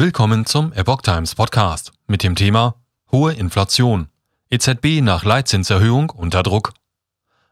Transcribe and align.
Willkommen 0.00 0.46
zum 0.46 0.72
Epoch 0.74 1.02
Times 1.02 1.34
Podcast 1.34 1.90
mit 2.06 2.22
dem 2.22 2.36
Thema 2.36 2.76
Hohe 3.10 3.32
Inflation. 3.32 4.06
EZB 4.48 5.00
nach 5.02 5.24
Leitzinserhöhung 5.24 6.10
unter 6.10 6.44
Druck. 6.44 6.72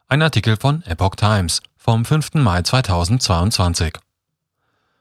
Ein 0.07 0.23
Artikel 0.23 0.57
von 0.57 0.85
Epoch 0.85 1.17
Times 1.17 1.61
vom 1.77 2.05
5. 2.05 2.35
Mai 2.35 2.63
2022. 2.63 3.95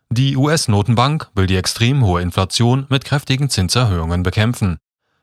Die 0.10 0.36
US-Notenbank 0.36 1.30
will 1.36 1.46
die 1.46 1.58
extrem 1.58 2.04
hohe 2.04 2.24
Inflation 2.24 2.88
mit 2.90 3.06
kräftigen 3.06 3.52
Zinserhöhungen 3.52 4.24
bekämpfen. 4.24 4.80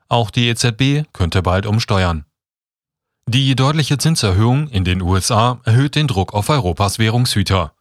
Auch 0.09 0.31
die 0.31 0.47
EZB 0.47 1.13
könnte 1.13 1.43
bald 1.43 1.67
umsteuern. 1.67 2.25
Die 3.27 3.57
deutliche 3.57 3.99
Zinserhöhung 3.99 4.69
in 4.69 4.85
den 4.85 5.03
USA 5.03 5.61
erhöht 5.65 5.97
den 5.97 6.07
Druck 6.07 6.35
auf 6.35 6.51
Europas 6.51 7.01
Währungshüter. 7.01 7.73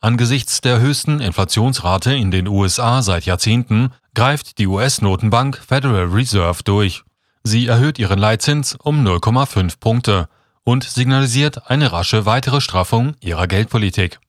Angesichts 0.00 0.60
der 0.60 0.78
höchsten 0.78 1.18
Inflationsrate 1.18 2.14
in 2.14 2.30
den 2.30 2.46
USA 2.46 3.02
seit 3.02 3.26
Jahrzehnten 3.26 3.92
greift 4.14 4.58
die 4.58 4.68
US-Notenbank 4.68 5.58
Federal 5.58 6.04
Reserve 6.04 6.62
durch. 6.62 7.02
Sie 7.42 7.66
erhöht 7.66 7.98
ihren 7.98 8.18
Leitzins 8.18 8.76
um 8.76 9.04
0,5 9.04 9.80
Punkte 9.80 10.28
und 10.62 10.84
signalisiert 10.84 11.68
eine 11.68 11.90
rasche 11.90 12.26
weitere 12.26 12.60
Straffung 12.60 13.16
ihrer 13.20 13.48
Geldpolitik. 13.48 14.20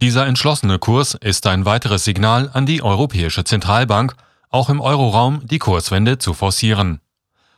Dieser 0.00 0.26
entschlossene 0.26 0.78
Kurs 0.78 1.14
ist 1.14 1.48
ein 1.48 1.64
weiteres 1.64 2.04
Signal 2.04 2.48
an 2.52 2.64
die 2.64 2.80
Europäische 2.80 3.42
Zentralbank, 3.42 4.14
auch 4.50 4.70
im 4.70 4.80
Euroraum 4.80 5.44
die 5.48 5.58
Kurswende 5.58 6.18
zu 6.18 6.32
forcieren. 6.32 7.00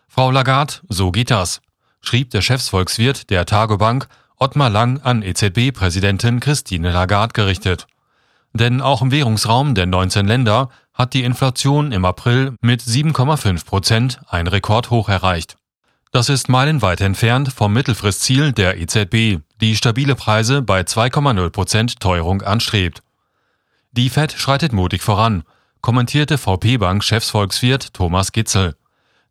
Frau 0.09 0.31
Lagarde, 0.31 0.75
so 0.89 1.13
geht 1.13 1.31
das, 1.31 1.61
schrieb 2.01 2.31
der 2.31 2.41
Chefsvolkswirt 2.41 3.29
der 3.29 3.45
Tagobank 3.45 4.09
Ottmar 4.43 4.71
Lang 4.71 5.03
an 5.03 5.23
EZB-Präsidentin 5.23 6.41
Christine 6.41 6.93
Lagarde 6.93 7.35
gerichtet. 7.35 7.87
Denn 8.55 8.81
auch 8.81 9.03
im 9.03 9.11
Währungsraum 9.11 9.75
der 9.75 9.85
19 9.85 10.27
Länder 10.27 10.71
hat 10.95 11.13
die 11.13 11.25
Inflation 11.25 11.93
im 11.93 12.07
April 12.07 12.55
mit 12.63 12.81
7,5 12.81 13.67
Prozent 13.67 14.21
ein 14.31 14.47
Rekordhoch 14.47 15.11
erreicht. 15.11 15.59
Das 16.11 16.31
ist 16.31 16.49
meilenweit 16.49 17.03
entfernt 17.03 17.53
vom 17.53 17.75
Mittelfristziel 17.75 18.53
der 18.53 18.79
EZB, 18.79 19.43
die 19.61 19.77
stabile 19.77 20.15
Preise 20.15 20.63
bei 20.63 20.81
2,0 20.81 21.51
Prozent 21.51 22.01
Teuerung 22.01 22.41
anstrebt. 22.41 23.03
Die 23.93 24.09
Fed 24.09 24.33
schreitet 24.33 24.73
mutig 24.73 25.03
voran, 25.03 25.43
kommentierte 25.83 26.39
VP-Bank-Chefsvolkswirt 26.39 27.93
Thomas 27.93 28.33
Gitzel. 28.33 28.75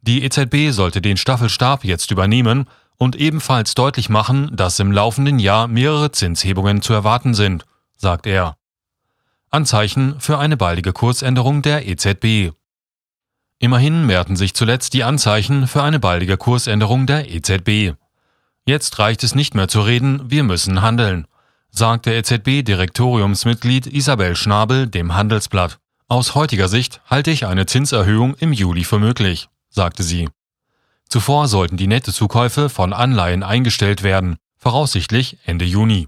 Die 0.03 0.23
EZB 0.23 0.69
sollte 0.69 1.01
den 1.01 1.17
Staffelstab 1.17 1.83
jetzt 1.83 2.11
übernehmen 2.11 2.67
und 2.99 3.15
ebenfalls 3.15 3.73
deutlich 3.73 4.09
machen, 4.09 4.55
dass 4.55 4.77
im 4.77 4.91
laufenden 4.91 5.39
Jahr 5.39 5.67
mehrere 5.67 6.11
Zinshebungen 6.11 6.83
zu 6.83 6.93
erwarten 6.93 7.33
sind, 7.33 7.65
sagt 7.95 8.27
er. 8.27 8.57
Anzeichen 9.49 10.19
für 10.19 10.37
eine 10.37 10.57
baldige 10.57 10.93
Kursänderung 10.93 11.63
der 11.63 11.87
EZB. 11.87 12.53
Immerhin 13.57 14.05
mehrten 14.05 14.35
sich 14.35 14.53
zuletzt 14.53 14.93
die 14.93 15.03
Anzeichen 15.03 15.65
für 15.65 15.81
eine 15.81 15.99
baldige 15.99 16.37
Kursänderung 16.37 17.07
der 17.07 17.31
EZB. 17.31 17.95
Jetzt 18.65 18.99
reicht 18.99 19.23
es 19.23 19.33
nicht 19.33 19.55
mehr 19.55 19.67
zu 19.67 19.81
reden, 19.81 20.29
wir 20.29 20.43
müssen 20.43 20.81
handeln, 20.81 21.25
sagte 21.71 22.11
EZB-Direktoriumsmitglied 22.11 23.87
Isabel 23.87 24.35
Schnabel 24.35 24.87
dem 24.87 25.15
Handelsblatt. 25.15 25.79
Aus 26.09 26.35
heutiger 26.35 26.67
Sicht 26.67 27.01
halte 27.05 27.31
ich 27.31 27.45
eine 27.45 27.65
Zinserhöhung 27.65 28.35
im 28.35 28.51
Juli 28.51 28.83
für 28.83 28.99
möglich, 28.99 29.49
sagte 29.69 30.03
sie. 30.03 30.27
Zuvor 31.09 31.47
sollten 31.47 31.75
die 31.75 31.87
Nettozukäufe 31.87 32.69
von 32.69 32.93
Anleihen 32.93 33.41
eingestellt 33.41 34.03
werden, 34.03 34.37
voraussichtlich 34.57 35.39
Ende 35.43 35.65
Juni. 35.65 36.07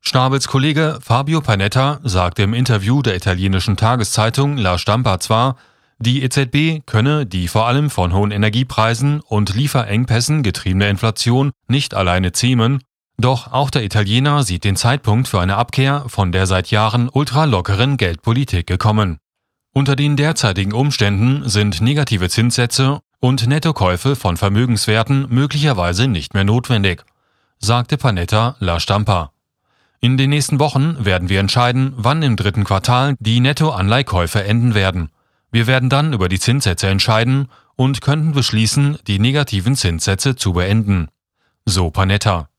Schnabels 0.00 0.46
Kollege 0.46 0.98
Fabio 1.02 1.40
Panetta 1.40 1.98
sagte 2.04 2.42
im 2.42 2.54
Interview 2.54 3.02
der 3.02 3.16
italienischen 3.16 3.76
Tageszeitung 3.76 4.56
La 4.56 4.78
Stampa 4.78 5.18
zwar, 5.18 5.56
die 5.98 6.22
EZB 6.22 6.86
könne 6.86 7.26
die 7.26 7.48
vor 7.48 7.66
allem 7.66 7.90
von 7.90 8.12
hohen 8.12 8.30
Energiepreisen 8.30 9.20
und 9.20 9.54
Lieferengpässen 9.54 10.42
getriebene 10.42 10.88
Inflation 10.88 11.50
nicht 11.66 11.94
alleine 11.94 12.32
zähmen, 12.32 12.82
doch 13.16 13.52
auch 13.52 13.70
der 13.70 13.84
Italiener 13.84 14.42
sieht 14.42 14.64
den 14.64 14.76
Zeitpunkt 14.76 15.26
für 15.26 15.40
eine 15.40 15.56
Abkehr 15.56 16.04
von 16.08 16.30
der 16.30 16.46
seit 16.46 16.70
Jahren 16.70 17.08
ultralockeren 17.08 17.96
Geldpolitik 17.96 18.66
gekommen. 18.66 19.18
Unter 19.72 19.96
den 19.96 20.16
derzeitigen 20.16 20.72
Umständen 20.72 21.48
sind 21.48 21.80
negative 21.80 22.28
Zinssätze 22.28 23.00
und 23.24 23.46
Nettokäufe 23.46 24.16
von 24.16 24.36
Vermögenswerten 24.36 25.28
möglicherweise 25.30 26.08
nicht 26.08 26.34
mehr 26.34 26.44
notwendig, 26.44 27.06
sagte 27.58 27.96
Panetta 27.96 28.54
La 28.58 28.78
Stampa. 28.78 29.32
In 29.98 30.18
den 30.18 30.28
nächsten 30.28 30.58
Wochen 30.58 31.02
werden 31.06 31.30
wir 31.30 31.40
entscheiden, 31.40 31.94
wann 31.96 32.22
im 32.22 32.36
dritten 32.36 32.64
Quartal 32.64 33.16
die 33.20 33.40
Nettoanleihkäufe 33.40 34.44
enden 34.44 34.74
werden. 34.74 35.08
Wir 35.50 35.66
werden 35.66 35.88
dann 35.88 36.12
über 36.12 36.28
die 36.28 36.38
Zinssätze 36.38 36.88
entscheiden 36.88 37.48
und 37.76 38.02
könnten 38.02 38.32
beschließen, 38.32 38.98
die 39.06 39.18
negativen 39.18 39.74
Zinssätze 39.74 40.36
zu 40.36 40.52
beenden. 40.52 41.08
So 41.64 41.90
Panetta. 41.90 42.50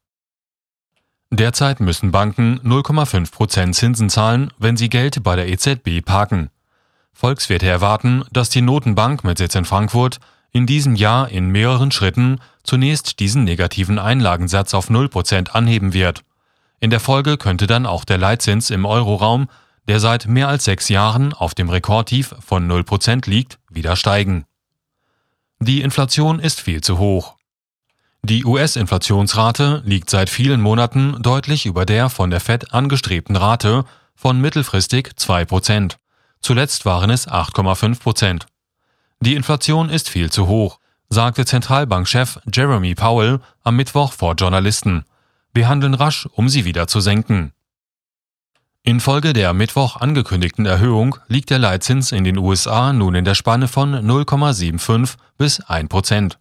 Derzeit 1.30 1.80
müssen 1.80 2.10
Banken 2.10 2.60
0,5% 2.62 3.72
Zinsen 3.74 4.10
zahlen, 4.10 4.52
wenn 4.58 4.78
sie 4.78 4.90
Geld 4.90 5.22
bei 5.22 5.36
der 5.36 5.48
EZB 5.48 6.04
parken. 6.04 6.50
Volkswirte 7.14 7.68
erwarten, 7.68 8.26
dass 8.32 8.50
die 8.50 8.64
Notenbank 8.64 9.24
mit 9.24 9.38
Sitz 9.38 9.54
in 9.54 9.66
Frankfurt 9.66 10.20
in 10.56 10.66
diesem 10.66 10.96
Jahr 10.96 11.28
in 11.28 11.50
mehreren 11.50 11.92
Schritten 11.92 12.40
zunächst 12.64 13.20
diesen 13.20 13.44
negativen 13.44 14.00
Einlagensatz 14.00 14.74
auf 14.74 14.90
0% 14.90 15.50
anheben 15.50 15.92
wird. 15.92 16.22
In 16.80 16.90
der 16.90 17.02
Folge 17.02 17.36
könnte 17.36 17.68
dann 17.68 17.86
auch 17.86 18.06
der 18.06 18.18
Leitzins 18.18 18.70
im 18.70 18.86
Euroraum, 18.86 19.50
der 19.90 20.00
seit 20.00 20.28
mehr 20.28 20.48
als 20.48 20.64
sechs 20.64 20.88
Jahren 20.88 21.34
auf 21.34 21.56
dem 21.56 21.70
Rekordtief 21.70 22.34
von 22.40 22.72
0% 22.72 23.30
liegt, 23.30 23.60
wieder 23.70 23.98
steigen. 23.98 24.46
Die 25.60 25.82
Inflation 25.82 26.40
ist 26.40 26.62
viel 26.62 26.80
zu 26.80 27.00
hoch. 27.00 27.36
Die 28.24 28.46
US-Inflationsrate 28.46 29.82
liegt 29.84 30.10
seit 30.10 30.30
vielen 30.30 30.62
Monaten 30.62 31.22
deutlich 31.22 31.66
über 31.66 31.86
der 31.86 32.10
von 32.10 32.30
der 32.30 32.40
Fed 32.40 32.74
angestrebten 32.74 33.36
Rate 33.36 33.84
von 34.16 34.40
mittelfristig 34.40 35.10
2%. 35.18 35.98
Zuletzt 36.40 36.86
waren 36.86 37.10
es 37.10 37.28
8,5%. 37.28 38.44
Die 39.22 39.36
Inflation 39.36 39.90
ist 39.90 40.10
viel 40.10 40.32
zu 40.32 40.48
hoch, 40.48 40.80
sagte 41.10 41.46
Zentralbankchef 41.46 42.40
Jeremy 42.54 42.96
Powell 42.96 43.40
am 43.64 43.76
Mittwoch 43.76 44.12
vor 44.14 44.36
Journalisten. 44.36 45.06
Wir 45.54 45.68
handeln 45.68 45.94
rasch, 45.94 46.28
um 46.34 46.50
sie 46.50 46.66
wieder 46.66 46.88
zu 46.88 47.00
senken. 47.00 47.54
Infolge 48.84 49.34
der 49.34 49.54
Mittwoch 49.54 49.96
angekündigten 50.00 50.68
Erhöhung 50.68 51.16
liegt 51.28 51.50
der 51.50 51.58
Leitzins 51.58 52.12
in 52.12 52.24
den 52.24 52.38
USA 52.38 52.94
nun 52.94 53.16
in 53.16 53.26
der 53.26 53.34
Spanne 53.34 53.68
von 53.68 53.96
0,75 53.96 55.16
bis 55.38 55.60
1 55.62 55.90
Prozent. 55.90 56.38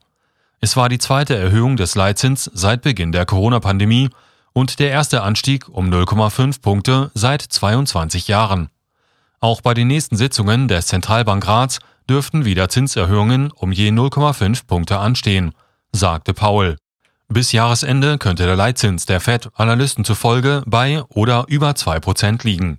Es 0.61 0.77
war 0.77 0.91
die 0.91 0.99
zweite 0.99 1.37
Erhöhung 1.37 1.77
des 1.77 1.95
Leitzins 1.95 2.51
seit 2.53 2.83
Beginn 2.83 3.13
der 3.13 3.25
Corona-Pandemie 3.25 4.11
und 4.53 4.79
der 4.79 4.91
erste 4.91 5.23
Anstieg 5.23 5.69
um 5.69 5.89
0,5 5.89 6.61
Punkte 6.61 7.11
seit 7.15 7.41
22 7.41 8.29
Jahren. 8.29 8.69
Auch 9.41 9.61
bei 9.61 9.73
den 9.73 9.89
nächsten 9.89 10.17
Sitzungen 10.17 10.69
des 10.69 10.87
Zentralbankrats 10.87 11.81
dürften 12.09 12.45
wieder 12.45 12.69
Zinserhöhungen 12.69 13.51
um 13.51 13.73
je 13.73 13.91
0,5 13.91 14.67
Punkte 14.67 14.99
anstehen, 14.99 15.53
sagte 15.93 16.35
Paul. 16.35 16.77
Bis 17.29 17.53
Jahresende 17.53 18.19
könnte 18.19 18.45
der 18.45 18.57
Leitzins 18.57 19.07
der 19.07 19.21
Fed 19.21 19.49
Analysten 19.55 20.05
zufolge 20.05 20.63
bei 20.67 21.03
oder 21.09 21.47
über 21.49 21.71
2% 21.71 22.45
liegen. 22.45 22.79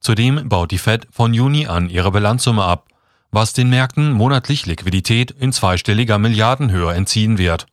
Zudem 0.00 0.48
baut 0.48 0.70
die 0.70 0.78
Fed 0.78 1.06
von 1.10 1.32
Juni 1.34 1.66
an 1.66 1.88
ihre 1.88 2.12
Bilanzsumme 2.12 2.64
ab, 2.64 2.86
was 3.30 3.52
den 3.52 3.70
Märkten 3.70 4.12
monatlich 4.12 4.66
Liquidität 4.66 5.30
in 5.30 5.52
zweistelliger 5.52 6.18
Milliardenhöhe 6.18 6.92
entziehen 6.94 7.38
wird. 7.38 7.66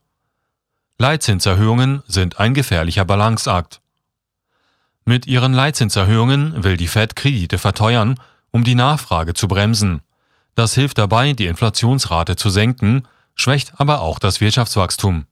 Leitzinserhöhungen 0.98 2.04
sind 2.08 2.40
ein 2.40 2.54
gefährlicher 2.54 3.06
Balanceakt. 3.06 3.82
Mit 5.06 5.28
ihren 5.28 5.54
Leitzinserhöhungen 5.54 6.64
will 6.64 6.78
die 6.78 6.88
Fed 6.88 7.16
Kredite 7.16 7.58
verteuern, 7.58 8.20
um 8.52 8.64
die 8.64 8.76
Nachfrage 8.76 9.34
zu 9.34 9.48
bremsen. 9.48 10.02
Das 10.56 10.76
hilft 10.76 10.98
dabei, 10.98 11.34
die 11.34 11.48
Inflationsrate 11.48 12.36
zu 12.36 12.50
senken, 12.50 13.08
schwächt 13.36 13.74
aber 13.78 14.02
auch 14.02 14.20
das 14.20 14.42
Wirtschaftswachstum. 14.42 15.26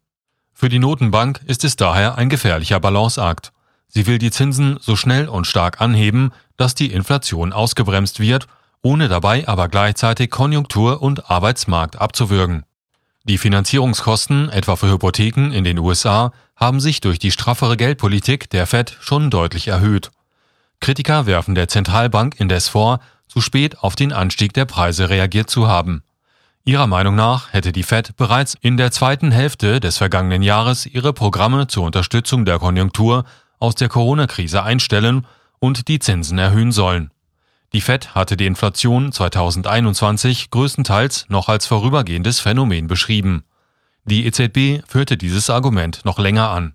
Für 0.53 0.69
die 0.69 0.79
Notenbank 0.79 1.41
ist 1.45 1.63
es 1.63 1.75
daher 1.75 2.18
ein 2.18 2.29
gefährlicher 2.29 2.79
Balanceakt. 2.79 3.51
Sie 3.88 4.07
will 4.07 4.18
die 4.18 4.31
Zinsen 4.31 4.77
so 4.81 4.95
schnell 4.95 5.27
und 5.27 5.45
stark 5.45 5.81
anheben, 5.81 6.31
dass 6.57 6.75
die 6.75 6.91
Inflation 6.91 7.53
ausgebremst 7.53 8.19
wird, 8.19 8.47
ohne 8.81 9.09
dabei 9.09 9.47
aber 9.47 9.68
gleichzeitig 9.68 10.31
Konjunktur 10.31 11.01
und 11.01 11.29
Arbeitsmarkt 11.29 12.00
abzuwürgen. 12.00 12.63
Die 13.24 13.38
Finanzierungskosten, 13.38 14.50
etwa 14.50 14.75
für 14.75 14.91
Hypotheken 14.91 15.51
in 15.51 15.63
den 15.63 15.77
USA, 15.77 16.31
haben 16.56 16.79
sich 16.79 17.01
durch 17.01 17.19
die 17.19 17.31
straffere 17.31 17.77
Geldpolitik 17.77 18.50
der 18.50 18.65
Fed 18.65 18.97
schon 19.00 19.29
deutlich 19.29 19.67
erhöht. 19.67 20.09
Kritiker 20.79 21.27
werfen 21.27 21.53
der 21.53 21.67
Zentralbank 21.67 22.39
indes 22.39 22.67
vor, 22.67 23.00
zu 23.31 23.39
spät 23.39 23.80
auf 23.80 23.95
den 23.95 24.12
Anstieg 24.12 24.51
der 24.51 24.66
Preise 24.66 25.10
reagiert 25.10 25.50
zu 25.50 25.69
haben. 25.69 26.04
Ihrer 26.66 26.86
Meinung 26.86 27.16
nach 27.16 27.54
hätte 27.54 27.72
die 27.72 27.83
Fed 27.83 28.18
bereits 28.18 28.57
in 28.60 28.75
der 28.75 28.92
zweiten 28.92 29.31
Hälfte 29.31 29.80
des 29.80 29.98
vergangenen 29.98 30.44
Jahres 30.44 30.86
ihre 30.86 31.13
Programme 31.13 31.68
zur 31.68 31.86
Unterstützung 31.86 32.44
der 32.44 32.60
Konjunktur 32.60 33.24
aus 33.57 33.75
der 33.75 33.88
Corona-Krise 33.88 34.63
einstellen 34.63 35.25
und 35.60 35.88
die 35.88 36.00
Zinsen 36.00 36.39
erhöhen 36.39 36.74
sollen. 36.74 37.10
Die 37.72 37.80
Fed 37.80 38.16
hatte 38.16 38.36
die 38.36 38.48
Inflation 38.48 39.13
2021 39.13 40.50
größtenteils 40.50 41.27
noch 41.30 41.48
als 41.48 41.68
vorübergehendes 41.68 42.42
Phänomen 42.42 42.88
beschrieben. 42.88 43.45
Die 44.04 44.25
EZB 44.25 44.86
führte 44.86 45.16
dieses 45.16 45.50
Argument 45.50 46.04
noch 46.04 46.19
länger 46.19 46.50
an. 46.50 46.74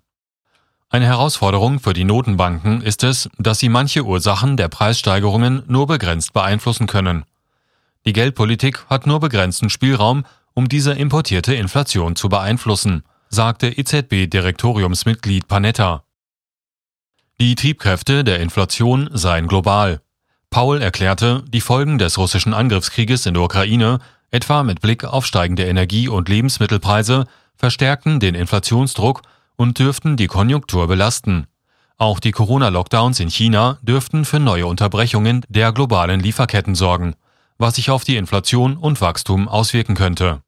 Eine 0.89 1.05
Herausforderung 1.05 1.81
für 1.81 1.91
die 1.91 2.05
Notenbanken 2.05 2.81
ist 2.81 3.03
es, 3.03 3.29
dass 3.37 3.59
sie 3.59 3.67
manche 3.67 4.05
Ursachen 4.05 4.55
der 4.55 4.69
Preissteigerungen 4.69 5.63
nur 5.67 5.85
begrenzt 5.85 6.31
beeinflussen 6.31 6.87
können. 6.87 7.25
Die 8.05 8.13
Geldpolitik 8.13 8.85
hat 8.89 9.05
nur 9.05 9.19
begrenzten 9.19 9.69
Spielraum, 9.69 10.25
um 10.53 10.69
diese 10.69 10.93
importierte 10.93 11.53
Inflation 11.53 12.15
zu 12.15 12.29
beeinflussen, 12.29 13.03
sagte 13.27 13.67
EZB-Direktoriumsmitglied 13.67 15.49
Panetta. 15.49 16.03
Die 17.39 17.55
Triebkräfte 17.55 18.23
der 18.23 18.39
Inflation 18.39 19.09
seien 19.11 19.47
global. 19.47 20.01
Paul 20.49 20.81
erklärte, 20.81 21.43
die 21.49 21.61
Folgen 21.61 21.97
des 21.97 22.17
russischen 22.17 22.53
Angriffskrieges 22.53 23.25
in 23.25 23.33
der 23.33 23.43
Ukraine, 23.43 23.99
etwa 24.31 24.63
mit 24.63 24.79
Blick 24.79 25.03
auf 25.03 25.25
steigende 25.25 25.65
Energie- 25.65 26.07
und 26.07 26.29
Lebensmittelpreise, 26.29 27.25
verstärkten 27.57 28.21
den 28.21 28.35
Inflationsdruck 28.35 29.21
und 29.57 29.79
dürften 29.79 30.15
die 30.15 30.27
Konjunktur 30.27 30.87
belasten. 30.87 31.47
Auch 31.97 32.19
die 32.19 32.31
Corona-Lockdowns 32.31 33.19
in 33.19 33.29
China 33.29 33.79
dürften 33.81 34.23
für 34.23 34.39
neue 34.39 34.67
Unterbrechungen 34.67 35.43
der 35.49 35.73
globalen 35.73 36.19
Lieferketten 36.19 36.75
sorgen, 36.75 37.15
was 37.57 37.75
sich 37.75 37.89
auf 37.89 38.03
die 38.03 38.17
Inflation 38.17 38.77
und 38.77 39.01
Wachstum 39.01 39.47
auswirken 39.47 39.95
könnte. 39.95 40.41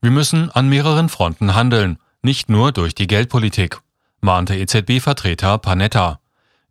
Wir 0.00 0.12
müssen 0.12 0.50
an 0.50 0.68
mehreren 0.68 1.08
Fronten 1.08 1.54
handeln, 1.54 1.98
nicht 2.22 2.48
nur 2.48 2.72
durch 2.72 2.94
die 2.94 3.08
Geldpolitik, 3.08 3.80
mahnte 4.20 4.56
EZB-Vertreter 4.56 5.58
Panetta. 5.58 6.20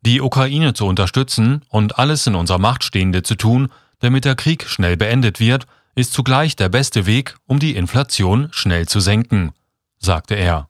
Die 0.02 0.22
Ukraine 0.22 0.74
zu 0.74 0.86
unterstützen 0.86 1.62
und 1.70 2.00
alles 2.00 2.26
in 2.28 2.36
unserer 2.36 2.60
Macht 2.60 2.84
Stehende 2.84 3.24
zu 3.24 3.36
tun, 3.36 3.70
damit 4.00 4.26
der 4.26 4.36
Krieg 4.36 4.68
schnell 4.68 4.98
beendet 4.98 5.40
wird, 5.40 5.66
ist 5.96 6.14
zugleich 6.14 6.56
der 6.56 6.70
beste 6.70 7.06
Weg, 7.06 7.36
um 7.46 7.60
die 7.60 7.76
Inflation 7.76 8.50
schnell 8.52 8.88
zu 8.88 9.00
senken, 9.00 9.54
sagte 10.00 10.36
er. 10.36 10.68